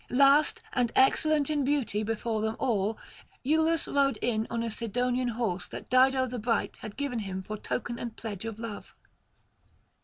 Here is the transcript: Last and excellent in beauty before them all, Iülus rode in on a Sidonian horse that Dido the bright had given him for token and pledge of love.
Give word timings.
Last 0.09 0.63
and 0.73 0.91
excellent 0.95 1.47
in 1.47 1.63
beauty 1.63 2.01
before 2.01 2.41
them 2.41 2.55
all, 2.57 2.97
Iülus 3.45 3.85
rode 3.85 4.17
in 4.19 4.47
on 4.49 4.63
a 4.63 4.71
Sidonian 4.71 5.27
horse 5.27 5.67
that 5.67 5.91
Dido 5.91 6.25
the 6.25 6.39
bright 6.39 6.77
had 6.77 6.97
given 6.97 7.19
him 7.19 7.43
for 7.43 7.55
token 7.55 7.99
and 7.99 8.17
pledge 8.17 8.45
of 8.45 8.57
love. 8.57 8.95